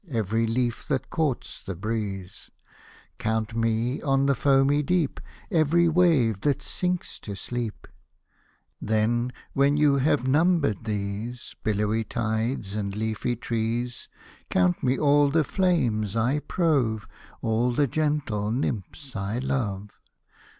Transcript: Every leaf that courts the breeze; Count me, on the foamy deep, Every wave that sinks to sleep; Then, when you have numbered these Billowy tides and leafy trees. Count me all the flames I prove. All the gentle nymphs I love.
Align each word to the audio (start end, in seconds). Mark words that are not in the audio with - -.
Every 0.09 0.47
leaf 0.47 0.87
that 0.87 1.11
courts 1.11 1.61
the 1.63 1.75
breeze; 1.75 2.49
Count 3.19 3.55
me, 3.55 4.01
on 4.01 4.25
the 4.25 4.33
foamy 4.33 4.81
deep, 4.81 5.19
Every 5.51 5.87
wave 5.87 6.41
that 6.41 6.63
sinks 6.63 7.19
to 7.19 7.35
sleep; 7.35 7.87
Then, 8.81 9.31
when 9.53 9.77
you 9.77 9.97
have 9.97 10.27
numbered 10.27 10.85
these 10.85 11.53
Billowy 11.61 12.03
tides 12.03 12.73
and 12.75 12.95
leafy 12.95 13.35
trees. 13.35 14.09
Count 14.49 14.81
me 14.81 14.97
all 14.97 15.29
the 15.29 15.43
flames 15.43 16.15
I 16.15 16.39
prove. 16.39 17.07
All 17.43 17.71
the 17.71 17.85
gentle 17.85 18.49
nymphs 18.49 19.15
I 19.15 19.37
love. 19.37 19.91